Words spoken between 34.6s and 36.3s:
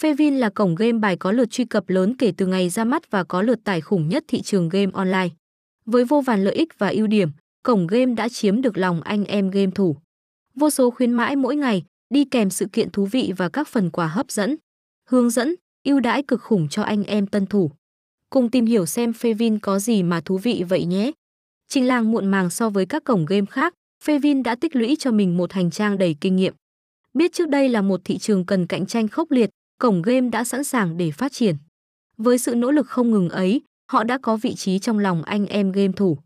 trong lòng anh em game thủ.